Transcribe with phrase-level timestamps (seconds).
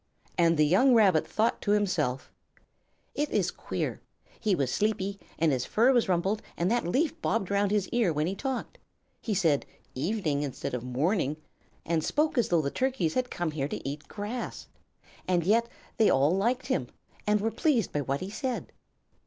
[0.35, 2.31] And the young Rabbit thought to himself:
[3.13, 4.01] "It is queer.
[4.39, 8.11] He was sleepy and his fur was rumpled, and that leaf bobbed around his ear
[8.11, 8.79] when he talked.
[9.21, 11.37] He said 'evening' instead of 'morning,'
[11.85, 14.65] and spoke as though Turkeys came here to eat grass.
[15.27, 16.87] And yet they all liked him,
[17.27, 18.71] and were pleased by what he said."